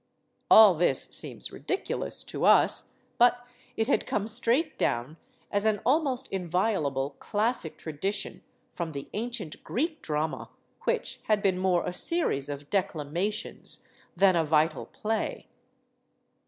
[0.49, 3.45] All this seems ridiculous to us; but
[3.77, 5.17] it had come straight down
[5.51, 10.49] as an almost inviolable "classic tradi tion" from the ancient Greek drama,
[10.85, 13.85] which had been more a series of declamations
[14.17, 15.45] than a vital play.